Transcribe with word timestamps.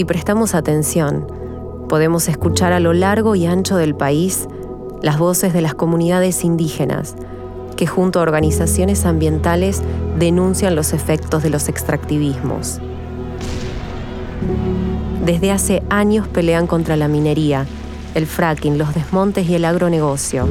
Si 0.00 0.06
prestamos 0.06 0.54
atención, 0.54 1.26
podemos 1.86 2.30
escuchar 2.30 2.72
a 2.72 2.80
lo 2.80 2.94
largo 2.94 3.34
y 3.34 3.44
ancho 3.44 3.76
del 3.76 3.94
país 3.94 4.48
las 5.02 5.18
voces 5.18 5.52
de 5.52 5.60
las 5.60 5.74
comunidades 5.74 6.42
indígenas 6.42 7.16
que 7.76 7.86
junto 7.86 8.18
a 8.18 8.22
organizaciones 8.22 9.04
ambientales 9.04 9.82
denuncian 10.18 10.74
los 10.74 10.94
efectos 10.94 11.42
de 11.42 11.50
los 11.50 11.68
extractivismos. 11.68 12.80
Desde 15.26 15.52
hace 15.52 15.82
años 15.90 16.26
pelean 16.26 16.66
contra 16.66 16.96
la 16.96 17.06
minería, 17.06 17.66
el 18.14 18.26
fracking, 18.26 18.78
los 18.78 18.94
desmontes 18.94 19.50
y 19.50 19.54
el 19.54 19.66
agronegocio. 19.66 20.48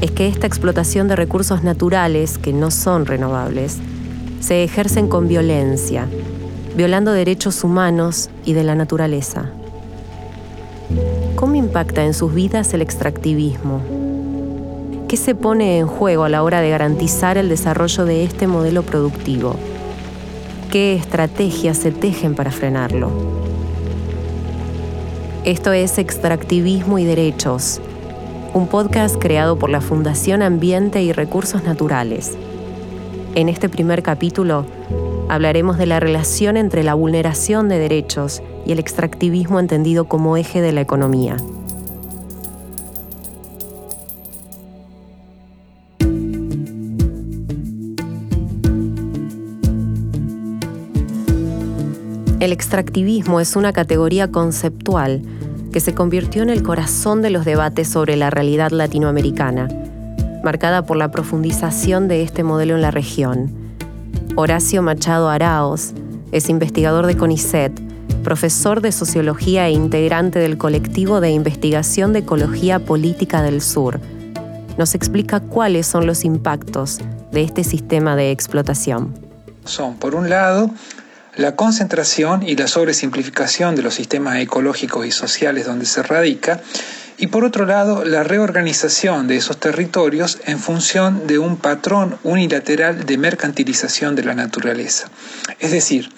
Es 0.00 0.10
que 0.10 0.26
esta 0.26 0.46
explotación 0.46 1.06
de 1.06 1.16
recursos 1.16 1.64
naturales, 1.64 2.38
que 2.38 2.54
no 2.54 2.70
son 2.70 3.04
renovables, 3.04 3.76
se 4.40 4.64
ejercen 4.64 5.06
con 5.08 5.28
violencia, 5.28 6.08
violando 6.78 7.10
derechos 7.10 7.64
humanos 7.64 8.30
y 8.44 8.52
de 8.52 8.62
la 8.62 8.76
naturaleza. 8.76 9.46
¿Cómo 11.34 11.56
impacta 11.56 12.04
en 12.04 12.14
sus 12.14 12.32
vidas 12.32 12.72
el 12.72 12.82
extractivismo? 12.82 13.80
¿Qué 15.08 15.16
se 15.16 15.34
pone 15.34 15.78
en 15.80 15.88
juego 15.88 16.22
a 16.22 16.28
la 16.28 16.44
hora 16.44 16.60
de 16.60 16.70
garantizar 16.70 17.36
el 17.36 17.48
desarrollo 17.48 18.04
de 18.04 18.22
este 18.22 18.46
modelo 18.46 18.84
productivo? 18.84 19.56
¿Qué 20.70 20.94
estrategias 20.94 21.78
se 21.78 21.90
tejen 21.90 22.36
para 22.36 22.52
frenarlo? 22.52 23.10
Esto 25.44 25.72
es 25.72 25.98
Extractivismo 25.98 27.00
y 27.00 27.04
Derechos, 27.04 27.80
un 28.54 28.68
podcast 28.68 29.16
creado 29.16 29.58
por 29.58 29.68
la 29.68 29.80
Fundación 29.80 30.42
Ambiente 30.42 31.02
y 31.02 31.10
Recursos 31.10 31.64
Naturales. 31.64 32.38
En 33.34 33.48
este 33.48 33.68
primer 33.68 34.04
capítulo 34.04 34.64
hablaremos 35.28 35.78
de 35.78 35.86
la 35.86 36.00
relación 36.00 36.56
entre 36.56 36.82
la 36.82 36.94
vulneración 36.94 37.68
de 37.68 37.78
derechos 37.78 38.42
y 38.66 38.72
el 38.72 38.78
extractivismo 38.78 39.60
entendido 39.60 40.06
como 40.06 40.36
eje 40.36 40.60
de 40.60 40.72
la 40.72 40.80
economía. 40.80 41.36
El 52.40 52.52
extractivismo 52.52 53.40
es 53.40 53.56
una 53.56 53.72
categoría 53.72 54.30
conceptual 54.30 55.22
que 55.72 55.80
se 55.80 55.92
convirtió 55.92 56.42
en 56.42 56.50
el 56.50 56.62
corazón 56.62 57.20
de 57.20 57.30
los 57.30 57.44
debates 57.44 57.88
sobre 57.88 58.16
la 58.16 58.30
realidad 58.30 58.70
latinoamericana, 58.70 59.68
marcada 60.44 60.86
por 60.86 60.96
la 60.96 61.10
profundización 61.10 62.08
de 62.08 62.22
este 62.22 62.44
modelo 62.44 62.76
en 62.76 62.82
la 62.82 62.90
región. 62.90 63.67
Horacio 64.40 64.82
Machado 64.82 65.30
Araos 65.30 65.94
es 66.30 66.48
investigador 66.48 67.08
de 67.08 67.16
CONICET, 67.16 67.72
profesor 68.22 68.80
de 68.80 68.92
sociología 68.92 69.66
e 69.66 69.72
integrante 69.72 70.38
del 70.38 70.56
colectivo 70.56 71.20
de 71.20 71.30
investigación 71.30 72.12
de 72.12 72.20
ecología 72.20 72.78
política 72.78 73.42
del 73.42 73.60
sur. 73.60 73.98
Nos 74.76 74.94
explica 74.94 75.40
cuáles 75.40 75.88
son 75.88 76.06
los 76.06 76.24
impactos 76.24 77.00
de 77.32 77.42
este 77.42 77.64
sistema 77.64 78.14
de 78.14 78.30
explotación. 78.30 79.12
Son, 79.64 79.96
por 79.96 80.14
un 80.14 80.30
lado, 80.30 80.70
la 81.34 81.56
concentración 81.56 82.44
y 82.44 82.54
la 82.54 82.68
sobresimplificación 82.68 83.74
de 83.74 83.82
los 83.82 83.94
sistemas 83.94 84.36
ecológicos 84.38 85.04
y 85.04 85.10
sociales 85.10 85.66
donde 85.66 85.84
se 85.84 86.00
radica, 86.04 86.60
y 87.18 87.26
por 87.26 87.44
otro 87.44 87.66
lado, 87.66 88.04
la 88.04 88.22
reorganización 88.22 89.26
de 89.26 89.36
esos 89.36 89.58
territorios 89.58 90.38
en 90.46 90.58
función 90.58 91.26
de 91.26 91.38
un 91.38 91.56
patrón 91.56 92.16
unilateral 92.22 93.04
de 93.04 93.18
mercantilización 93.18 94.14
de 94.14 94.24
la 94.24 94.34
naturaleza. 94.34 95.08
Es 95.58 95.72
decir, 95.72 96.10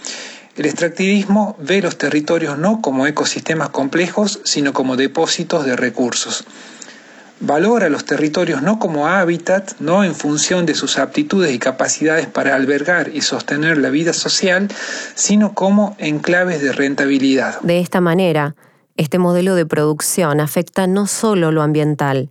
el 0.56 0.66
extractivismo 0.66 1.56
ve 1.58 1.80
los 1.80 1.96
territorios 1.96 2.58
no 2.58 2.82
como 2.82 3.06
ecosistemas 3.06 3.70
complejos, 3.70 4.40
sino 4.44 4.72
como 4.72 4.96
depósitos 4.96 5.64
de 5.64 5.74
recursos 5.74 6.44
valora 7.40 7.88
los 7.88 8.04
territorios 8.04 8.62
no 8.62 8.78
como 8.78 9.08
hábitat, 9.08 9.72
no 9.80 10.04
en 10.04 10.14
función 10.14 10.66
de 10.66 10.74
sus 10.74 10.98
aptitudes 10.98 11.52
y 11.52 11.58
capacidades 11.58 12.26
para 12.26 12.54
albergar 12.54 13.10
y 13.12 13.22
sostener 13.22 13.78
la 13.78 13.90
vida 13.90 14.12
social, 14.12 14.68
sino 15.14 15.54
como 15.54 15.96
enclaves 15.98 16.62
de 16.62 16.72
rentabilidad. 16.72 17.60
De 17.62 17.80
esta 17.80 18.00
manera, 18.00 18.54
este 18.96 19.18
modelo 19.18 19.54
de 19.54 19.66
producción 19.66 20.40
afecta 20.40 20.86
no 20.86 21.06
solo 21.06 21.52
lo 21.52 21.62
ambiental, 21.62 22.30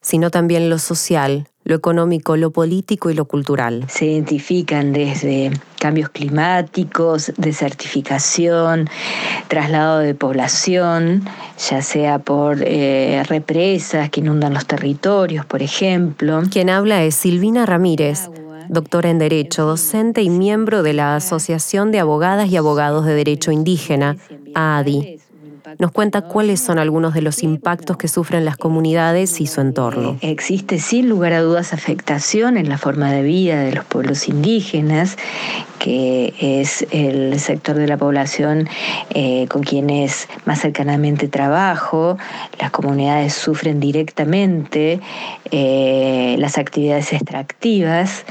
sino 0.00 0.30
también 0.30 0.70
lo 0.70 0.78
social, 0.78 1.48
lo 1.64 1.74
económico, 1.74 2.36
lo 2.36 2.50
político 2.50 3.10
y 3.10 3.14
lo 3.14 3.26
cultural. 3.26 3.84
Se 3.88 4.06
identifican 4.06 4.92
desde 4.92 5.50
cambios 5.78 6.08
climáticos, 6.08 7.32
desertificación, 7.36 8.88
traslado 9.48 9.98
de 9.98 10.14
población, 10.14 11.24
ya 11.70 11.82
sea 11.82 12.18
por 12.18 12.58
eh, 12.62 13.22
represas 13.28 14.10
que 14.10 14.20
inundan 14.20 14.54
los 14.54 14.66
territorios, 14.66 15.44
por 15.44 15.62
ejemplo. 15.62 16.42
Quien 16.50 16.70
habla 16.70 17.04
es 17.04 17.14
Silvina 17.14 17.66
Ramírez, 17.66 18.30
doctora 18.68 19.10
en 19.10 19.18
Derecho, 19.18 19.66
docente 19.66 20.22
y 20.22 20.30
miembro 20.30 20.82
de 20.82 20.94
la 20.94 21.16
Asociación 21.16 21.92
de 21.92 22.00
Abogadas 22.00 22.50
y 22.50 22.56
Abogados 22.56 23.04
de 23.04 23.14
Derecho 23.14 23.52
Indígena, 23.52 24.16
AADI 24.54 25.20
nos 25.78 25.92
cuenta 25.92 26.22
cuáles 26.22 26.60
son 26.60 26.78
algunos 26.78 27.14
de 27.14 27.22
los 27.22 27.42
impactos 27.42 27.96
que 27.96 28.08
sufren 28.08 28.44
las 28.44 28.56
comunidades 28.56 29.40
y 29.40 29.46
su 29.46 29.60
entorno. 29.60 30.16
Existe 30.20 30.78
sin 30.78 31.08
lugar 31.08 31.32
a 31.32 31.40
dudas 31.40 31.72
afectación 31.72 32.56
en 32.56 32.68
la 32.68 32.78
forma 32.78 33.12
de 33.12 33.22
vida 33.22 33.60
de 33.60 33.72
los 33.72 33.84
pueblos 33.84 34.28
indígenas, 34.28 35.16
que 35.78 36.34
es 36.38 36.86
el 36.90 37.40
sector 37.40 37.76
de 37.76 37.86
la 37.86 37.96
población 37.96 38.68
eh, 39.10 39.46
con 39.48 39.62
quienes 39.62 40.28
más 40.44 40.60
cercanamente 40.60 41.28
trabajo. 41.28 42.18
Las 42.58 42.70
comunidades 42.70 43.34
sufren 43.34 43.80
directamente 43.80 45.00
eh, 45.50 46.36
las 46.38 46.58
actividades 46.58 47.12
extractivas, 47.12 48.24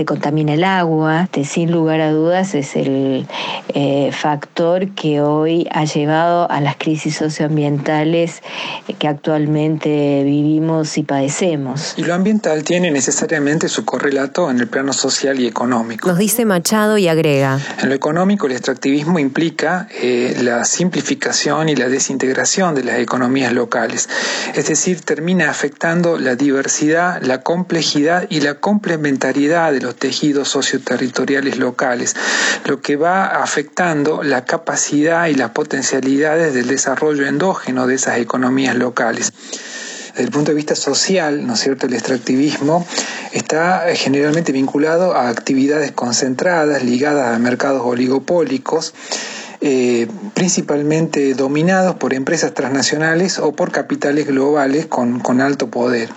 se 0.00 0.06
contamina 0.06 0.54
el 0.54 0.64
agua, 0.64 1.28
sin 1.44 1.70
lugar 1.70 2.00
a 2.00 2.10
dudas 2.10 2.54
es 2.54 2.74
el 2.74 3.26
eh, 3.74 4.10
factor 4.12 4.88
que 4.94 5.20
hoy 5.20 5.68
ha 5.72 5.84
llevado 5.84 6.50
a 6.50 6.62
las 6.62 6.76
crisis 6.76 7.16
socioambientales 7.16 8.40
que 8.98 9.06
actualmente 9.06 10.22
vivimos 10.24 10.96
y 10.96 11.02
padecemos. 11.02 11.92
Y 11.98 12.04
lo 12.04 12.14
ambiental 12.14 12.64
tiene 12.64 12.90
necesariamente 12.90 13.68
su 13.68 13.84
correlato 13.84 14.50
en 14.50 14.60
el 14.60 14.68
plano 14.68 14.94
social 14.94 15.38
y 15.38 15.46
económico. 15.46 16.08
Nos 16.08 16.16
dice 16.16 16.46
Machado 16.46 16.96
y 16.96 17.06
agrega. 17.06 17.60
En 17.82 17.90
lo 17.90 17.94
económico, 17.94 18.46
el 18.46 18.52
extractivismo 18.52 19.18
implica 19.18 19.86
eh, 20.00 20.34
la 20.42 20.64
simplificación 20.64 21.68
y 21.68 21.76
la 21.76 21.90
desintegración 21.90 22.74
de 22.74 22.84
las 22.84 23.00
economías 23.00 23.52
locales. 23.52 24.08
Es 24.54 24.66
decir, 24.66 25.02
termina 25.02 25.50
afectando 25.50 26.18
la 26.18 26.36
diversidad, 26.36 27.20
la 27.20 27.42
complejidad 27.42 28.26
y 28.30 28.40
la 28.40 28.54
complementariedad 28.54 29.72
de 29.72 29.80
los 29.82 29.89
tejidos 29.96 30.48
socioterritoriales 30.48 31.58
locales, 31.58 32.16
lo 32.64 32.80
que 32.80 32.96
va 32.96 33.42
afectando 33.42 34.22
la 34.22 34.44
capacidad 34.44 35.26
y 35.26 35.34
las 35.34 35.50
potencialidades 35.50 36.54
del 36.54 36.66
desarrollo 36.66 37.26
endógeno 37.26 37.86
de 37.86 37.94
esas 37.94 38.18
economías 38.18 38.76
locales. 38.76 39.32
Desde 40.10 40.24
el 40.24 40.30
punto 40.30 40.50
de 40.50 40.56
vista 40.56 40.74
social, 40.74 41.46
¿no 41.46 41.54
es 41.54 41.60
cierto?, 41.60 41.86
el 41.86 41.94
extractivismo 41.94 42.86
está 43.32 43.84
generalmente 43.94 44.52
vinculado 44.52 45.14
a 45.14 45.28
actividades 45.28 45.92
concentradas 45.92 46.82
ligadas 46.82 47.34
a 47.34 47.38
mercados 47.38 47.82
oligopólicos 47.84 48.92
eh, 49.62 50.08
principalmente 50.32 51.34
dominados 51.34 51.96
por 51.96 52.14
empresas 52.14 52.54
transnacionales 52.54 53.38
o 53.38 53.52
por 53.52 53.70
capitales 53.70 54.26
globales 54.26 54.86
con, 54.86 55.40
alto 55.42 55.68
poder. 55.68 56.08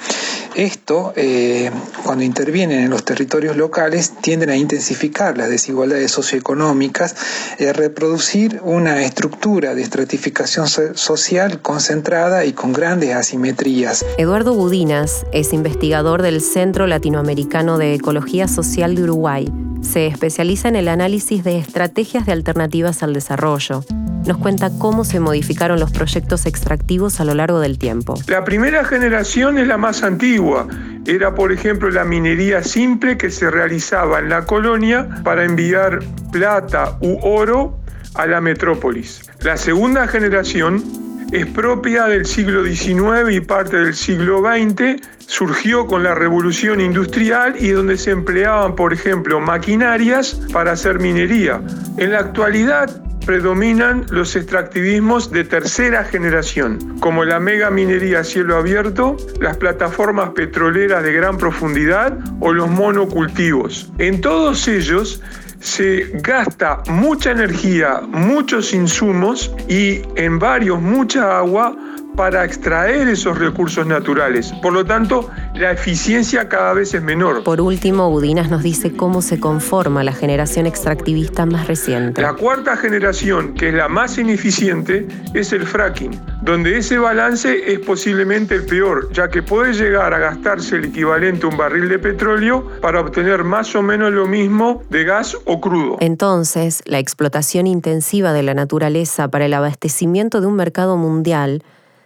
Esto, 0.56 1.14
eh, 1.16 1.72
cuando 2.04 2.24
intervienen 2.24 2.82
en 2.82 2.90
los 2.90 3.04
territorios 3.04 3.58
locales, 3.58 4.14
tienden 4.22 4.50
a 4.50 4.56
intensificar 4.56 5.38
las 5.38 5.50
desigualdades 5.50 6.12
socioeconómicas 6.12 7.16
a 7.60 7.74
reproducir 7.74 8.60
una 8.64 9.04
estructura 9.04 9.74
de 9.74 9.82
estratificación 9.82 10.68
social 10.68 11.62
concentrada 11.62 12.46
y 12.46 12.54
con 12.54 12.74
grandes 12.74 13.16
asimetrías. 13.16 14.06
Eduardo 14.18 14.54
Budinas 14.54 15.26
es 15.32 15.54
investigador 15.54 16.22
del 16.22 16.42
Centro 16.42 16.88
Latinoamericano 16.88 17.78
de 17.78 17.96
Ecología 17.96 18.48
Social 18.48 18.96
de 18.96 19.04
Uruguay 19.04 19.73
se 19.84 20.08
especializa 20.08 20.68
en 20.70 20.76
el 20.76 20.88
análisis 20.88 21.44
de 21.44 21.58
estrategias 21.58 22.26
de 22.26 22.32
alternativas 22.32 23.04
al 23.04 23.14
desarrollo. 23.14 23.84
Nos 24.26 24.38
cuenta 24.38 24.72
cómo 24.80 25.04
se 25.04 25.20
modificaron 25.20 25.80
los 25.80 25.92
proyectos 25.92 26.46
extractivos 26.46 27.20
a 27.20 27.26
lo 27.26 27.34
largo 27.34 27.60
del 27.60 27.78
tiempo. 27.78 28.16
La 28.28 28.44
primera 28.44 28.86
generación 28.86 29.58
es 29.58 29.68
la 29.68 29.78
más 29.78 30.02
antigua. 30.02 30.68
Era, 31.06 31.36
por 31.36 31.52
ejemplo, 31.52 31.90
la 31.90 32.06
minería 32.06 32.64
simple 32.64 33.18
que 33.18 33.30
se 33.30 33.52
realizaba 33.52 34.20
en 34.20 34.30
la 34.30 34.46
colonia 34.46 35.10
para 35.24 35.44
enviar 35.44 36.00
plata 36.32 36.98
u 37.02 37.20
oro 37.22 37.78
a 38.16 38.26
la 38.26 38.40
metrópolis. 38.40 39.30
La 39.42 39.58
segunda 39.58 40.08
generación 40.08 41.03
es 41.34 41.48
propia 41.48 42.06
del 42.06 42.28
siglo 42.28 42.64
XIX 42.64 43.32
y 43.32 43.40
parte 43.40 43.78
del 43.78 43.96
siglo 43.96 44.42
XX, 44.42 45.02
surgió 45.18 45.88
con 45.88 46.04
la 46.04 46.14
revolución 46.14 46.80
industrial 46.80 47.56
y 47.60 47.70
donde 47.70 47.98
se 47.98 48.12
empleaban, 48.12 48.76
por 48.76 48.94
ejemplo, 48.94 49.40
maquinarias 49.40 50.40
para 50.54 50.74
hacer 50.74 51.00
minería. 51.00 51.60
En 51.98 52.12
la 52.12 52.20
actualidad, 52.20 53.02
predominan 53.26 54.06
los 54.12 54.36
extractivismos 54.36 55.32
de 55.32 55.44
tercera 55.44 56.04
generación, 56.04 57.00
como 57.00 57.24
la 57.26 57.40
mega 57.40 57.72
minería 57.72 58.20
a 58.20 58.24
cielo 58.24 58.58
abierto, 58.58 59.18
las 59.40 59.58
plataformas 59.58 60.32
petroleras 60.32 61.04
de 61.04 61.14
gran 61.14 61.38
profundidad 61.38 62.18
o 62.42 62.54
los 62.54 62.70
monocultivos. 62.70 63.92
En 63.98 64.22
todos 64.22 64.68
ellos 64.68 65.22
se 65.64 66.10
gasta 66.16 66.84
mucha 66.90 67.32
energía, 67.32 68.02
muchos 68.06 68.74
insumos 68.74 69.52
y 69.70 70.02
en 70.16 70.38
varios 70.38 70.82
mucha 70.82 71.38
agua 71.38 71.76
para 72.16 72.46
extraer 72.46 73.08
esos 73.08 73.38
recursos 73.38 73.86
naturales. 73.86 74.54
Por 74.62 74.74
lo 74.74 74.86
tanto, 74.86 75.30
la 75.56 75.72
eficiencia 75.72 76.48
cada 76.48 76.74
vez 76.74 76.94
es 76.94 77.02
menor. 77.02 77.44
Por 77.44 77.62
último, 77.62 78.10
Udinas 78.10 78.50
nos 78.50 78.64
dice 78.64 78.96
cómo 78.96 79.22
se 79.22 79.40
conforma 79.40 80.04
la 80.04 80.14
generación 80.14 80.66
extractivista 80.66 81.46
más 81.46 81.68
reciente. 81.68 82.22
La 82.22 82.34
cuarta 82.34 82.78
generación, 82.78 83.54
que 83.54 83.70
es 83.70 83.74
la 83.74 83.88
más 83.88 84.18
ineficiente, 84.18 85.08
es 85.34 85.54
el 85.54 85.66
fracking, 85.66 86.20
donde 86.42 86.78
ese 86.78 86.98
balance 86.98 87.74
es 87.74 87.80
posiblemente 87.80 88.56
el 88.56 88.66
peor, 88.66 89.12
ya 89.12 89.30
que 89.30 89.42
puede 89.42 89.74
llegar 89.74 90.14
a 90.14 90.20
gastarse 90.20 90.76
el 90.76 90.86
equivalente 90.86 91.46
a 91.46 91.50
un 91.50 91.58
barril 91.58 91.90
de 91.90 92.00
petróleo 92.00 92.68
para 92.82 93.02
obtener 93.02 93.44
más 93.44 93.76
o 93.76 93.82
menos 93.82 94.12
lo 94.12 94.28
mismo 94.28 94.84
de 94.90 95.04
gas 95.04 95.38
o 95.46 95.60
crudo. 95.60 95.98
Entonces, 96.00 96.82
la 96.86 97.00
explotación 97.00 97.68
intensiva 97.68 98.34
de 98.34 98.44
la 98.44 98.54
naturaleza 98.54 99.28
para 99.28 99.46
el 99.46 99.54
abastecimiento 99.54 100.42
de 100.42 100.48
un 100.48 100.56
mercado 100.56 100.98
mundial 100.98 101.64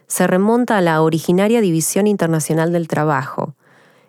se 0.07 0.25
remonta 0.25 0.77
a 0.77 0.81
la 0.81 1.01
originaria 1.01 1.62
División 1.62 2.07
Internacional 2.07 2.71
del 2.71 2.88
Trabajo 2.88 3.56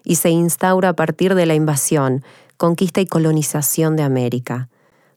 y 0.05 0.17
se 0.17 0.31
instaura 0.31 0.91
a 0.91 0.97
partir 0.97 1.35
de 1.35 1.47
la 1.47 1.55
invasión, 1.55 2.25
conquista 2.57 3.01
y 3.01 3.07
colonización 3.07 3.97
de 3.97 4.05
América. 4.05 4.69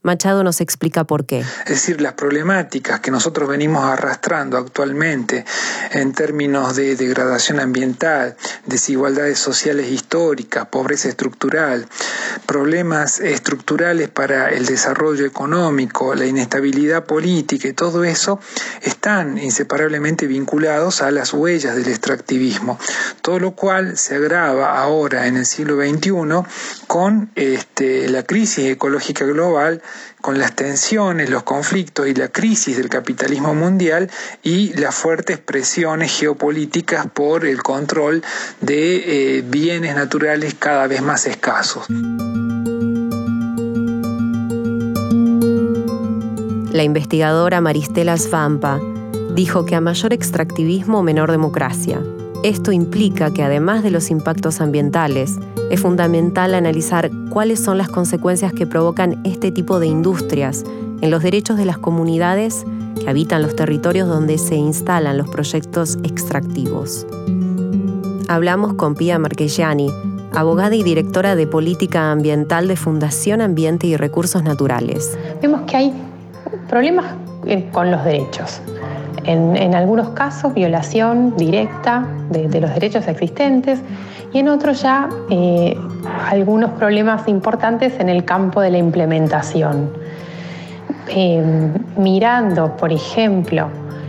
Machado 0.03 0.43
nos 0.43 0.61
explica 0.61 1.03
por 1.03 1.27
qué. 1.27 1.41
Es 1.41 1.65
decir, 1.65 2.01
las 2.01 2.13
problemáticas 2.13 3.01
que 3.01 3.11
nosotros 3.11 3.47
venimos 3.47 3.83
arrastrando 3.83 4.57
actualmente 4.57 5.45
en 5.91 6.13
términos 6.13 6.75
de 6.75 6.95
degradación 6.95 7.59
ambiental, 7.59 8.35
desigualdades 8.65 9.39
sociales 9.39 9.89
históricas, 9.91 10.67
pobreza 10.67 11.09
estructural, 11.09 11.87
problemas 12.45 13.19
estructurales 13.19 14.09
para 14.09 14.49
el 14.49 14.65
desarrollo 14.65 15.25
económico, 15.25 16.15
la 16.15 16.25
inestabilidad 16.25 17.05
política 17.05 17.67
y 17.67 17.73
todo 17.73 18.03
eso 18.03 18.39
están 18.81 19.37
inseparablemente 19.37 20.27
vinculados 20.27 21.01
a 21.01 21.11
las 21.11 21.33
huellas 21.33 21.75
del 21.75 21.87
extractivismo, 21.87 22.79
todo 23.21 23.39
lo 23.39 23.51
cual 23.51 23.97
se 23.97 24.15
agrava 24.15 24.79
ahora 24.81 25.27
en 25.27 25.37
el 25.37 25.45
siglo 25.45 25.75
XXI 25.75 26.11
con 26.87 27.31
este, 27.35 28.09
la 28.09 28.23
crisis 28.23 28.65
ecológica 28.67 29.25
global 29.25 29.81
con 30.21 30.39
las 30.39 30.55
tensiones, 30.55 31.29
los 31.29 31.43
conflictos 31.43 32.07
y 32.07 32.13
la 32.13 32.29
crisis 32.29 32.77
del 32.77 32.89
capitalismo 32.89 33.53
mundial 33.53 34.09
y 34.43 34.73
las 34.73 34.95
fuertes 34.95 35.39
presiones 35.39 36.17
geopolíticas 36.17 37.07
por 37.07 37.45
el 37.45 37.61
control 37.63 38.23
de 38.61 39.37
eh, 39.37 39.41
bienes 39.41 39.95
naturales 39.95 40.55
cada 40.57 40.87
vez 40.87 41.01
más 41.01 41.25
escasos. 41.25 41.85
La 46.71 46.83
investigadora 46.83 47.59
Maristela 47.59 48.17
Svampa 48.17 48.79
dijo 49.35 49.65
que 49.65 49.75
a 49.75 49.81
mayor 49.81 50.13
extractivismo, 50.13 51.03
menor 51.03 51.31
democracia. 51.31 52.01
Esto 52.43 52.71
implica 52.71 53.31
que 53.31 53.43
además 53.43 53.83
de 53.83 53.91
los 53.91 54.09
impactos 54.09 54.61
ambientales, 54.61 55.37
es 55.69 55.79
fundamental 55.79 56.55
analizar 56.55 57.11
cuáles 57.29 57.59
son 57.59 57.77
las 57.77 57.87
consecuencias 57.87 58.51
que 58.51 58.65
provocan 58.65 59.21
este 59.23 59.51
tipo 59.51 59.79
de 59.79 59.85
industrias 59.85 60.63
en 61.01 61.11
los 61.11 61.21
derechos 61.21 61.57
de 61.57 61.65
las 61.65 61.77
comunidades 61.77 62.65
que 62.99 63.07
habitan 63.07 63.43
los 63.43 63.55
territorios 63.55 64.07
donde 64.07 64.39
se 64.39 64.55
instalan 64.55 65.19
los 65.19 65.29
proyectos 65.29 65.99
extractivos. 66.03 67.05
Hablamos 68.27 68.73
con 68.73 68.95
Pia 68.95 69.19
Marchegiani, 69.19 69.91
abogada 70.33 70.75
y 70.75 70.81
directora 70.81 71.35
de 71.35 71.45
política 71.45 72.11
ambiental 72.11 72.67
de 72.67 72.75
Fundación 72.75 73.41
Ambiente 73.41 73.85
y 73.85 73.97
Recursos 73.97 74.41
Naturales. 74.41 75.15
Vemos 75.43 75.61
que 75.67 75.77
hay 75.77 75.93
problemas 76.67 77.05
eh, 77.45 77.69
con 77.71 77.91
los 77.91 78.03
derechos. 78.03 78.61
En, 79.23 79.75
algunos 79.75 80.09
casos, 80.09 80.53
violación 80.53 81.35
directa 81.37 82.07
de, 82.29 82.59
los 82.59 82.73
derechos 82.73 83.07
existentes 83.07 83.79
y 84.33 84.39
en 84.39 84.49
otros 84.49 84.81
ya 84.81 85.09
eh, 85.29 85.77
algunos 86.29 86.71
problemas 86.71 87.27
importantes 87.27 87.99
en 87.99 88.09
el 88.09 88.25
campo 88.25 88.61
de 88.61 88.71
la 88.71 88.77
implementación. 88.77 89.91
Eh, 91.07 91.43
mirando, 91.97 92.75
por 92.77 92.91
ejemplo, 92.91 93.67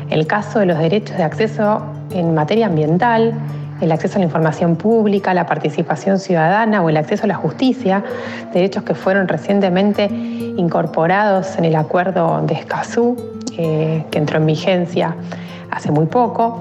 el 0.09 0.27
caso 0.27 0.61
de 0.61 0.67
los 0.67 0.79
derechos 0.79 1.17
de 1.17 1.23
acceso 1.23 1.83
en 2.11 2.35
materia 2.35 2.67
ambiental, 2.67 3.35
el 3.81 3.91
acceso 3.91 4.17
a 4.17 4.19
la 4.21 4.27
información 4.27 4.77
pública, 4.77 5.35
la 5.35 5.47
participación 5.47 6.19
ciudadana 6.19 6.83
o 6.83 6.89
el 6.89 6.97
acceso 6.97 7.25
a 7.25 7.27
la 7.27 7.35
justicia, 7.35 8.05
derechos 8.53 8.85
que 8.85 8.95
fueron 8.95 9.27
recientemente 9.27 10.05
incorporados 10.07 11.57
en 11.59 11.65
el 11.65 11.75
acuerdo 11.75 12.43
de 12.47 12.55
Escazú, 12.55 13.17
eh, 13.59 14.05
que 14.11 14.19
entró 14.19 14.39
en 14.39 14.47
vigencia 14.47 15.17
hace 15.71 15.91
muy 15.91 16.07
poco 16.07 16.61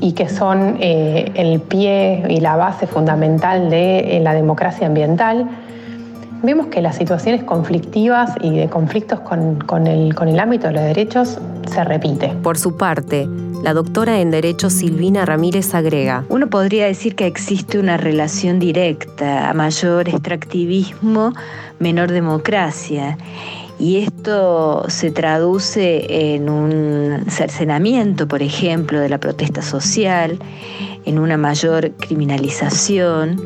y 0.00 0.12
que 0.12 0.28
son 0.28 0.76
eh, 0.80 1.30
el 1.34 1.60
pie 1.60 2.24
y 2.28 2.40
la 2.40 2.56
base 2.56 2.86
fundamental 2.86 3.70
de 3.70 4.16
eh, 4.16 4.20
la 4.20 4.32
democracia 4.32 4.86
ambiental, 4.86 5.48
vemos 6.42 6.68
que 6.68 6.80
las 6.80 6.96
situaciones 6.96 7.42
conflictivas 7.44 8.32
y 8.40 8.56
de 8.56 8.68
conflictos 8.68 9.20
con, 9.20 9.86
el, 9.86 10.14
con 10.14 10.28
el 10.28 10.38
ámbito 10.38 10.68
de 10.68 10.74
los 10.74 10.82
derechos 10.82 11.38
se 11.70 11.84
repite. 11.84 12.28
Por 12.42 12.58
su 12.58 12.76
parte, 12.76 13.28
la 13.62 13.74
doctora 13.74 14.20
en 14.20 14.30
Derecho 14.30 14.70
Silvina 14.70 15.26
Ramírez 15.26 15.74
agrega. 15.74 16.24
Uno 16.28 16.48
podría 16.48 16.86
decir 16.86 17.16
que 17.16 17.26
existe 17.26 17.78
una 17.78 17.96
relación 17.96 18.60
directa, 18.60 19.50
a 19.50 19.54
mayor 19.54 20.08
extractivismo, 20.08 21.32
menor 21.80 22.12
democracia. 22.12 23.18
Y 23.78 23.98
esto 23.98 24.84
se 24.88 25.10
traduce 25.10 26.34
en 26.34 26.48
un 26.48 27.24
cercenamiento, 27.28 28.26
por 28.26 28.42
ejemplo, 28.42 28.98
de 29.00 29.08
la 29.08 29.18
protesta 29.18 29.62
social, 29.62 30.38
en 31.04 31.18
una 31.18 31.36
mayor 31.36 31.92
criminalización. 31.92 33.40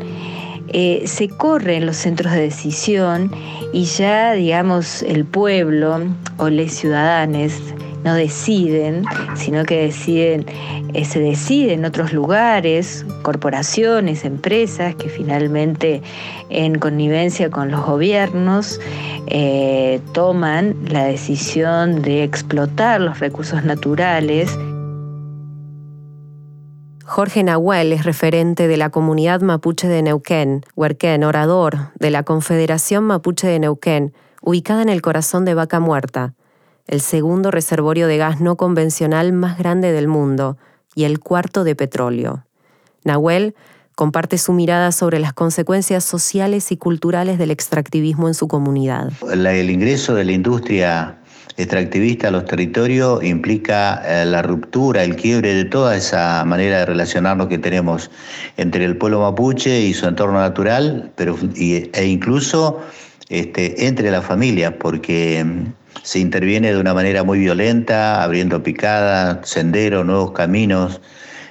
Eh, 0.68 1.02
se 1.06 1.28
corre 1.28 1.76
en 1.76 1.84
los 1.84 1.96
centros 1.96 2.32
de 2.32 2.40
decisión 2.40 3.30
y 3.74 3.84
ya, 3.84 4.32
digamos, 4.32 5.02
el 5.02 5.26
pueblo 5.26 5.98
o 6.38 6.48
los 6.48 6.72
ciudadanos 6.72 7.52
no 8.04 8.14
deciden, 8.14 9.04
sino 9.34 9.64
que 9.64 9.82
deciden, 9.82 10.46
eh, 10.92 11.04
se 11.04 11.20
deciden 11.20 11.80
en 11.80 11.84
otros 11.84 12.12
lugares, 12.12 13.06
corporaciones, 13.22 14.24
empresas 14.24 14.94
que 14.94 15.08
finalmente 15.08 16.02
en 16.50 16.78
connivencia 16.78 17.50
con 17.50 17.70
los 17.70 17.84
gobiernos 17.84 18.80
eh, 19.26 20.00
toman 20.12 20.76
la 20.88 21.04
decisión 21.04 22.02
de 22.02 22.24
explotar 22.24 23.00
los 23.00 23.20
recursos 23.20 23.64
naturales. 23.64 24.56
Jorge 27.04 27.42
Nahuel 27.42 27.92
es 27.92 28.04
referente 28.04 28.68
de 28.68 28.76
la 28.76 28.90
comunidad 28.90 29.42
mapuche 29.42 29.86
de 29.86 30.02
Neuquén, 30.02 30.62
Huerquén, 30.76 31.24
orador 31.24 31.90
de 31.98 32.10
la 32.10 32.22
Confederación 32.22 33.04
Mapuche 33.04 33.46
de 33.46 33.58
Neuquén, 33.58 34.14
ubicada 34.40 34.82
en 34.82 34.88
el 34.88 35.02
corazón 35.02 35.44
de 35.44 35.54
Vaca 35.54 35.78
Muerta 35.78 36.34
el 36.86 37.00
segundo 37.00 37.50
reservorio 37.50 38.06
de 38.06 38.16
gas 38.16 38.40
no 38.40 38.56
convencional 38.56 39.32
más 39.32 39.58
grande 39.58 39.92
del 39.92 40.08
mundo 40.08 40.56
y 40.94 41.04
el 41.04 41.20
cuarto 41.20 41.64
de 41.64 41.74
petróleo. 41.74 42.44
Nahuel 43.04 43.54
comparte 43.94 44.38
su 44.38 44.52
mirada 44.52 44.92
sobre 44.92 45.18
las 45.18 45.32
consecuencias 45.32 46.04
sociales 46.04 46.72
y 46.72 46.76
culturales 46.76 47.38
del 47.38 47.50
extractivismo 47.50 48.28
en 48.28 48.34
su 48.34 48.48
comunidad. 48.48 49.12
El 49.32 49.70
ingreso 49.70 50.14
de 50.14 50.24
la 50.24 50.32
industria 50.32 51.18
extractivista 51.56 52.28
a 52.28 52.30
los 52.30 52.46
territorios 52.46 53.22
implica 53.22 54.02
eh, 54.04 54.24
la 54.24 54.42
ruptura, 54.42 55.04
el 55.04 55.16
quiebre 55.16 55.54
de 55.54 55.64
toda 55.66 55.96
esa 55.96 56.44
manera 56.46 56.78
de 56.78 56.86
relacionarnos 56.86 57.48
que 57.48 57.58
tenemos 57.58 58.10
entre 58.56 58.84
el 58.84 58.96
pueblo 58.96 59.20
mapuche 59.20 59.80
y 59.80 59.92
su 59.92 60.06
entorno 60.06 60.40
natural, 60.40 61.12
pero, 61.14 61.36
e 61.54 62.04
incluso 62.06 62.80
este, 63.28 63.86
entre 63.86 64.10
las 64.10 64.24
familias, 64.24 64.72
porque 64.78 65.44
se 66.02 66.18
interviene 66.18 66.72
de 66.72 66.80
una 66.80 66.94
manera 66.94 67.22
muy 67.22 67.38
violenta, 67.38 68.22
abriendo 68.22 68.62
picadas, 68.62 69.48
senderos, 69.48 70.04
nuevos 70.04 70.32
caminos, 70.32 71.00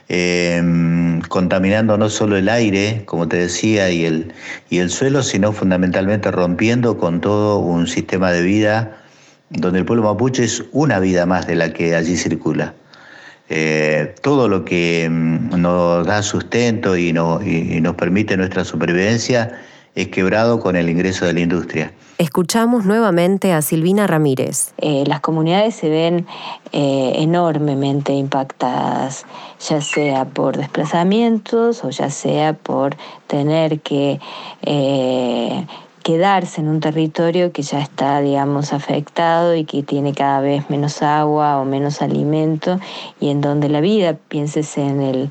em, 0.10 1.22
contaminando 1.22 1.98
no 1.98 2.10
solo 2.10 2.38
el 2.38 2.50
aire, 2.50 3.04
como 3.06 3.28
te 3.28 3.38
decía, 3.38 3.90
y 3.90 4.06
el, 4.06 4.34
y 4.70 4.80
el 4.80 4.90
suelo, 4.90 5.24
sino 5.24 5.54
fundamentalmente 5.54 6.32
rompiendo 6.32 6.98
con 6.98 7.22
todo 7.22 7.60
un 7.60 7.88
sistema 7.88 8.32
de 8.32 8.42
vida 8.42 8.98
donde 9.50 9.80
el 9.80 9.86
pueblo 9.86 10.04
mapuche 10.04 10.44
es 10.44 10.64
una 10.72 11.00
vida 11.00 11.26
más 11.26 11.48
de 11.48 11.56
la 11.56 11.74
que 11.74 11.96
allí 11.96 12.18
circula. 12.18 12.74
Eh, 13.50 14.16
todo 14.22 14.48
lo 14.48 14.64
que 14.64 15.04
em, 15.04 15.50
nos 15.50 16.08
da 16.08 16.24
sustento 16.24 16.96
y, 16.96 17.10
y 17.10 17.82
nos 17.82 17.96
permite 17.96 18.38
nuestra 18.38 18.64
supervivencia 18.64 19.60
quebrado 19.94 20.60
con 20.60 20.76
el 20.76 20.90
ingreso 20.90 21.26
de 21.26 21.34
la 21.34 21.40
industria. 21.42 21.94
Escuchamos 22.18 22.86
nuevamente 22.86 23.52
a 23.52 23.64
Silvina 23.64 24.06
Ramírez. 24.06 24.74
Eh, 24.78 25.04
las 25.08 25.22
comunidades 25.22 25.74
se 25.74 25.90
ven 25.90 26.28
eh, 26.72 27.14
enormemente 27.16 28.14
impactadas, 28.14 29.26
ya 29.68 29.82
sea 29.82 30.26
por 30.26 30.56
desplazamientos 30.56 31.84
o 31.84 31.90
ya 31.90 32.12
sea 32.12 32.54
por 32.54 32.96
tener 33.26 33.80
que 33.82 34.20
eh, 34.62 35.66
quedarse 36.04 36.62
en 36.62 36.68
un 36.68 36.80
territorio 36.80 37.52
que 37.52 37.62
ya 37.62 37.80
está, 37.80 38.22
digamos, 38.22 38.74
afectado 38.74 39.56
y 39.56 39.66
que 39.66 39.84
tiene 39.84 40.14
cada 40.14 40.42
vez 40.42 40.70
menos 40.70 41.02
agua 41.02 41.60
o 41.60 41.66
menos 41.66 42.02
alimento 42.02 42.80
y 43.20 43.30
en 43.30 43.42
donde 43.42 43.70
la 43.70 43.82
vida, 43.82 44.18
pienses 44.28 44.78
en 44.78 45.02
el 45.02 45.30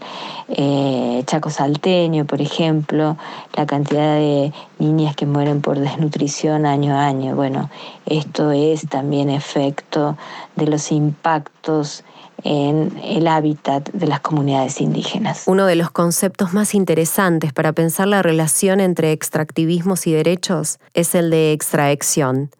eh, 0.49 1.23
Chaco 1.27 1.51
salteño, 1.51 2.25
por 2.25 2.41
ejemplo, 2.41 3.17
la 3.55 3.67
cantidad 3.67 4.17
de 4.17 4.53
niñas 4.79 5.17
que 5.17 5.27
mueren 5.27 5.61
por 5.61 5.79
desnutrición 5.79 6.67
año 6.67 6.95
a 6.95 7.07
año. 7.07 7.35
Bueno, 7.35 7.71
esto 8.07 8.51
es 8.53 8.89
también 8.89 9.31
efecto 9.31 10.17
de 10.57 10.67
los 10.67 10.93
impactos 10.93 12.05
en 12.45 12.93
el 13.03 13.27
hábitat 13.27 13.89
de 13.91 14.07
las 14.07 14.21
comunidades 14.21 14.81
indígenas. 14.81 15.45
Uno 15.47 15.67
de 15.67 15.77
los 15.77 15.91
conceptos 15.91 16.53
más 16.53 16.75
interesantes 16.75 17.53
para 17.53 17.73
pensar 17.73 18.09
la 18.09 18.23
relación 18.23 18.81
entre 18.81 19.13
extractivismos 19.13 20.07
y 20.07 20.13
derechos 20.13 20.79
es 20.95 21.15
el 21.15 21.31
de 21.31 21.53
extracción. 21.53 22.51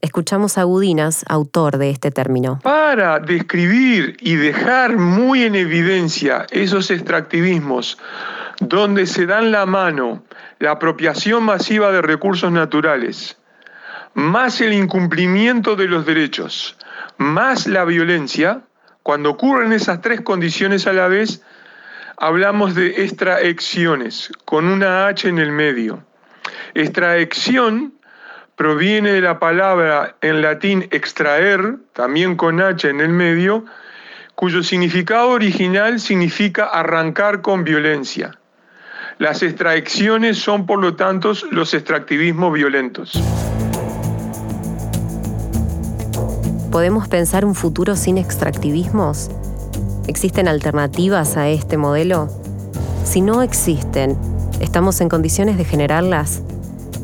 Escuchamos 0.00 0.58
a 0.58 0.62
Gudinas, 0.62 1.24
autor 1.28 1.76
de 1.78 1.90
este 1.90 2.12
término. 2.12 2.60
Para 2.62 3.18
describir 3.18 4.16
y 4.20 4.36
dejar 4.36 4.96
muy 4.96 5.42
en 5.42 5.56
evidencia 5.56 6.46
esos 6.50 6.90
extractivismos 6.90 7.98
donde 8.60 9.06
se 9.06 9.26
dan 9.26 9.50
la 9.50 9.66
mano 9.66 10.22
la 10.58 10.72
apropiación 10.72 11.44
masiva 11.44 11.92
de 11.92 12.02
recursos 12.02 12.50
naturales, 12.50 13.38
más 14.14 14.60
el 14.60 14.72
incumplimiento 14.72 15.76
de 15.76 15.86
los 15.86 16.04
derechos, 16.04 16.76
más 17.16 17.66
la 17.66 17.84
violencia, 17.84 18.62
cuando 19.08 19.30
ocurren 19.30 19.72
esas 19.72 20.02
tres 20.02 20.20
condiciones 20.20 20.86
a 20.86 20.92
la 20.92 21.08
vez, 21.08 21.40
hablamos 22.18 22.74
de 22.74 23.04
extraecciones, 23.04 24.30
con 24.44 24.66
una 24.66 25.06
H 25.06 25.26
en 25.26 25.38
el 25.38 25.50
medio. 25.50 26.04
Extraección 26.74 27.94
proviene 28.54 29.12
de 29.12 29.22
la 29.22 29.38
palabra 29.38 30.16
en 30.20 30.42
latín 30.42 30.88
extraer, 30.90 31.76
también 31.94 32.36
con 32.36 32.60
H 32.60 32.86
en 32.86 33.00
el 33.00 33.08
medio, 33.08 33.64
cuyo 34.34 34.62
significado 34.62 35.30
original 35.30 36.00
significa 36.00 36.66
arrancar 36.66 37.40
con 37.40 37.64
violencia. 37.64 38.38
Las 39.16 39.42
extraecciones 39.42 40.36
son, 40.36 40.66
por 40.66 40.80
lo 40.80 40.96
tanto, 40.96 41.32
los 41.50 41.72
extractivismos 41.72 42.52
violentos. 42.52 43.18
¿Podemos 46.70 47.08
pensar 47.08 47.46
un 47.46 47.54
futuro 47.54 47.96
sin 47.96 48.18
extractivismos? 48.18 49.30
¿Existen 50.06 50.48
alternativas 50.48 51.38
a 51.38 51.48
este 51.48 51.78
modelo? 51.78 52.28
Si 53.04 53.22
no 53.22 53.40
existen, 53.40 54.18
¿estamos 54.60 55.00
en 55.00 55.08
condiciones 55.08 55.56
de 55.56 55.64
generarlas? 55.64 56.42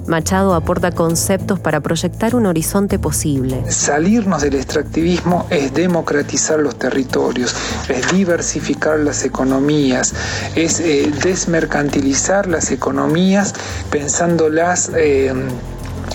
Machado 0.06 0.54
aporta 0.54 0.90
conceptos 0.90 1.59
para 1.61 1.80
proyectar 1.80 2.35
un 2.35 2.44
horizonte 2.44 2.99
posible. 2.99 3.64
Salirnos 3.71 4.42
del 4.42 4.56
extractivismo 4.56 5.47
es 5.49 5.73
democratizar 5.73 6.59
los 6.59 6.76
territorios, 6.76 7.56
es 7.88 8.12
diversificar 8.12 8.99
las 8.99 9.25
economías, 9.25 10.12
es 10.54 10.78
eh, 10.80 11.11
desmercantilizar 11.23 12.49
las 12.49 12.71
economías 12.71 13.54
pensándolas... 13.90 14.90
Eh, 14.94 15.33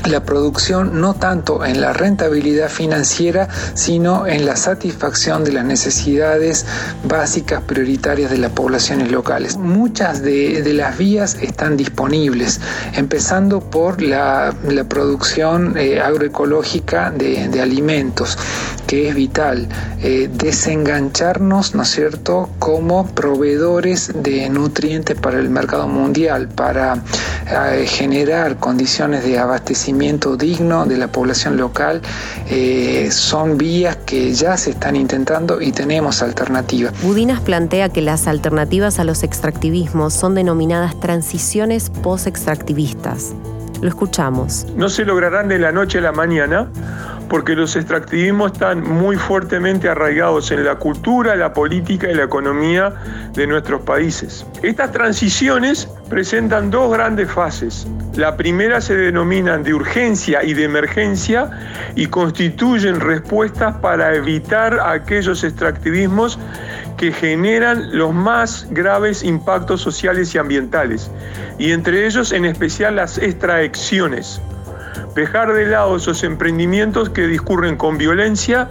la 0.05 0.23
producción 0.23 1.01
no 1.01 1.13
tanto 1.13 1.65
en 1.65 1.81
la 1.81 1.93
rentabilidad 1.93 2.69
financiera, 2.69 3.47
sino 3.73 4.27
en 4.27 4.45
la 4.45 4.55
satisfacción 4.55 5.43
de 5.43 5.51
las 5.51 5.65
necesidades 5.65 6.65
básicas 7.03 7.61
prioritarias 7.63 8.31
de 8.31 8.37
las 8.37 8.51
poblaciones 8.51 9.11
locales. 9.11 9.57
Muchas 9.57 10.21
de, 10.21 10.63
las 10.73 10.97
vías 10.97 11.37
están 11.41 11.77
disponibles, 11.77 12.59
empezando 12.93 13.59
por 13.59 14.01
la, 14.01 14.53
producción 14.87 15.77
eh, 15.77 15.99
agroecológica 15.99 17.11
de, 17.11 17.59
alimentos, 17.59 18.37
que 18.87 19.09
es 19.09 19.15
vital, 19.15 19.67
eh, 20.01 20.29
desengancharnos, 20.31 21.75
¿no 21.75 21.83
es 21.83 21.89
cierto?, 21.89 22.49
como 22.59 23.05
proveedores 23.07 24.11
de 24.15 24.49
nutrientes 24.49 25.19
para 25.19 25.39
el 25.39 25.49
mercado 25.49 25.87
mundial, 25.87 26.47
para 26.47 27.03
eh, 27.51 27.85
generar 27.85 28.57
condiciones 28.57 29.23
de 29.23 29.37
abastecimiento 29.37 29.88
digno 30.37 30.85
de 30.85 30.97
la 30.97 31.07
población 31.07 31.57
local 31.57 32.01
eh, 32.49 33.09
son 33.11 33.57
vías 33.57 33.97
que 34.05 34.33
ya 34.33 34.57
se 34.57 34.71
están 34.71 34.95
intentando 34.95 35.61
y 35.61 35.71
tenemos 35.71 36.21
alternativas. 36.21 36.93
Budinas 37.01 37.39
plantea 37.41 37.89
que 37.89 38.01
las 38.01 38.27
alternativas 38.27 38.99
a 38.99 39.03
los 39.03 39.23
extractivismos 39.23 40.13
son 40.13 40.35
denominadas 40.35 40.99
transiciones 40.99 41.89
post-extractivistas. 41.89 43.33
Lo 43.81 43.87
escuchamos. 43.87 44.65
No 44.75 44.89
se 44.89 45.05
lograrán 45.05 45.47
de 45.47 45.59
la 45.59 45.71
noche 45.71 45.99
a 45.99 46.01
la 46.01 46.11
mañana 46.11 46.67
porque 47.29 47.55
los 47.55 47.75
extractivismos 47.75 48.51
están 48.53 48.81
muy 48.81 49.15
fuertemente 49.15 49.87
arraigados 49.87 50.51
en 50.51 50.65
la 50.65 50.75
cultura, 50.75 51.35
la 51.35 51.53
política 51.53 52.09
y 52.09 52.15
la 52.15 52.23
economía 52.23 52.93
de 53.33 53.47
nuestros 53.47 53.81
países. 53.81 54.45
Estas 54.63 54.91
transiciones 54.91 55.87
presentan 56.09 56.71
dos 56.71 56.91
grandes 56.91 57.31
fases. 57.31 57.87
La 58.15 58.35
primera 58.35 58.81
se 58.81 58.97
denominan 58.97 59.63
de 59.63 59.73
urgencia 59.73 60.43
y 60.43 60.53
de 60.53 60.63
emergencia 60.63 61.49
y 61.95 62.07
constituyen 62.07 62.99
respuestas 62.99 63.75
para 63.77 64.15
evitar 64.15 64.79
aquellos 64.79 65.43
extractivismos 65.43 66.39
que 66.97 67.13
generan 67.13 67.97
los 67.97 68.13
más 68.13 68.67
graves 68.71 69.23
impactos 69.23 69.81
sociales 69.81 70.35
y 70.35 70.37
ambientales, 70.37 71.09
y 71.57 71.71
entre 71.71 72.05
ellos 72.05 72.33
en 72.33 72.43
especial 72.43 72.97
las 72.97 73.17
extracciones 73.17 74.41
dejar 75.19 75.53
de 75.53 75.65
lado 75.65 75.97
esos 75.97 76.23
emprendimientos 76.23 77.09
que 77.09 77.27
discurren 77.27 77.75
con 77.75 77.97
violencia 77.97 78.69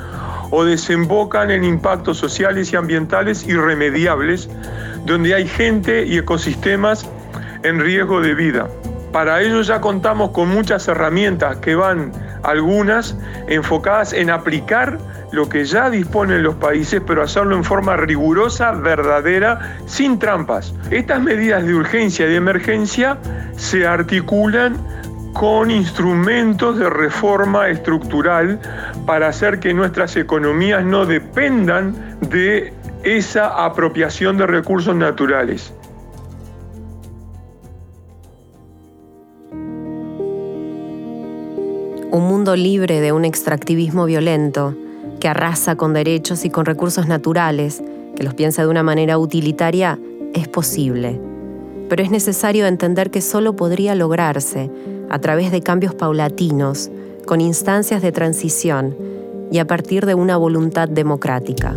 o 0.50 0.64
desembocan 0.64 1.50
en 1.50 1.62
impactos 1.62 2.16
sociales 2.16 2.72
y 2.72 2.76
ambientales 2.76 3.46
irremediables, 3.46 4.48
donde 5.04 5.34
hay 5.34 5.46
gente 5.46 6.06
y 6.06 6.16
ecosistemas 6.16 7.06
en 7.62 7.80
riesgo 7.80 8.22
de 8.22 8.34
vida. 8.34 8.68
Para 9.12 9.42
ello 9.42 9.60
ya 9.60 9.80
contamos 9.80 10.30
con 10.30 10.48
muchas 10.48 10.88
herramientas 10.88 11.58
que 11.58 11.74
van 11.74 12.12
algunas 12.42 13.16
enfocadas 13.48 14.12
en 14.12 14.30
aplicar 14.30 14.98
lo 15.32 15.48
que 15.50 15.64
ya 15.64 15.90
disponen 15.90 16.42
los 16.42 16.54
países, 16.54 17.02
pero 17.06 17.22
hacerlo 17.22 17.54
en 17.56 17.64
forma 17.64 17.96
rigurosa, 17.96 18.72
verdadera, 18.72 19.76
sin 19.86 20.18
trampas. 20.18 20.74
Estas 20.90 21.20
medidas 21.20 21.66
de 21.66 21.74
urgencia 21.74 22.26
y 22.26 22.30
de 22.30 22.36
emergencia 22.36 23.18
se 23.56 23.86
articulan 23.86 24.76
con 25.32 25.70
instrumentos 25.70 26.78
de 26.78 26.90
reforma 26.90 27.68
estructural 27.68 28.58
para 29.06 29.28
hacer 29.28 29.60
que 29.60 29.74
nuestras 29.74 30.16
economías 30.16 30.84
no 30.84 31.06
dependan 31.06 32.18
de 32.20 32.72
esa 33.02 33.64
apropiación 33.64 34.36
de 34.36 34.46
recursos 34.46 34.94
naturales. 34.94 35.72
Un 42.10 42.26
mundo 42.26 42.56
libre 42.56 43.00
de 43.00 43.12
un 43.12 43.24
extractivismo 43.24 44.06
violento 44.06 44.74
que 45.20 45.28
arrasa 45.28 45.76
con 45.76 45.92
derechos 45.92 46.44
y 46.44 46.50
con 46.50 46.64
recursos 46.64 47.06
naturales, 47.06 47.82
que 48.16 48.24
los 48.24 48.34
piensa 48.34 48.62
de 48.62 48.68
una 48.68 48.82
manera 48.82 49.18
utilitaria, 49.18 49.98
es 50.34 50.48
posible. 50.48 51.20
Pero 51.88 52.02
es 52.02 52.10
necesario 52.10 52.66
entender 52.66 53.10
que 53.10 53.20
solo 53.20 53.56
podría 53.56 53.94
lograrse 53.94 54.70
a 55.10 55.18
través 55.18 55.50
de 55.50 55.62
cambios 55.62 55.94
paulatinos, 55.94 56.90
con 57.26 57.40
instancias 57.40 58.02
de 58.02 58.12
transición 58.12 58.96
y 59.50 59.58
a 59.58 59.66
partir 59.66 60.06
de 60.06 60.14
una 60.14 60.36
voluntad 60.36 60.88
democrática. 60.88 61.76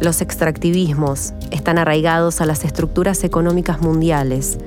Los 0.00 0.20
extractivismos 0.20 1.32
están 1.50 1.78
arraigados 1.78 2.40
a 2.40 2.46
las 2.46 2.64
estructuras 2.64 3.24
económicas 3.24 3.80
mundiales, 3.80 4.58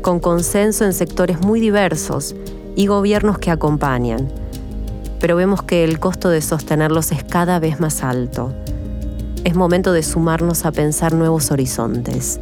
con 0.00 0.18
consenso 0.18 0.84
en 0.84 0.92
sectores 0.92 1.40
muy 1.40 1.60
diversos 1.60 2.34
y 2.74 2.86
gobiernos 2.86 3.38
que 3.38 3.50
acompañan, 3.52 4.28
pero 5.20 5.36
vemos 5.36 5.62
que 5.62 5.84
el 5.84 6.00
costo 6.00 6.30
de 6.30 6.42
sostenerlos 6.42 7.12
es 7.12 7.22
cada 7.22 7.60
vez 7.60 7.78
más 7.78 8.02
alto. 8.02 8.52
Es 9.44 9.54
momento 9.54 9.92
de 9.92 10.02
sumarnos 10.02 10.64
a 10.64 10.72
pensar 10.72 11.14
nuevos 11.14 11.52
horizontes. 11.52 12.40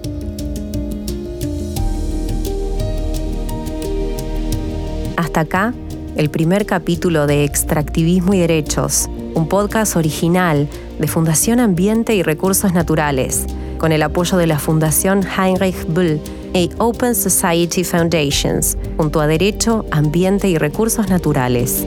Acá, 5.41 5.73
el 6.17 6.29
primer 6.29 6.67
capítulo 6.67 7.27
de 7.27 7.45
Extractivismo 7.45 8.35
y 8.35 8.41
Derechos, 8.41 9.09
un 9.35 9.49
podcast 9.49 9.97
original 9.97 10.69
de 10.99 11.09
Fundación 11.09 11.61
Ambiente 11.61 12.15
y 12.15 12.23
Recursos 12.23 12.75
Naturales, 12.75 13.47
con 13.79 13.91
el 13.91 14.03
apoyo 14.03 14.37
de 14.37 14.47
la 14.47 14.59
Fundación 14.59 15.23
Heinrich 15.23 15.87
Böll 15.89 16.21
y 16.53 16.69
Open 16.77 17.15
Society 17.15 17.85
Foundations, 17.85 18.77
junto 18.99 19.19
a 19.21 19.27
Derecho, 19.27 19.87
Ambiente 19.91 20.47
y 20.51 20.59
Recursos 20.59 21.09
Naturales. 21.09 21.87